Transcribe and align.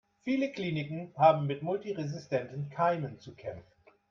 Viele 0.23 0.51
Kliniken 0.51 1.13
haben 1.15 1.45
mit 1.45 1.61
multiresistenten 1.61 2.71
Keimen 2.71 3.19
zu 3.19 3.35
kämpfen. 3.35 3.83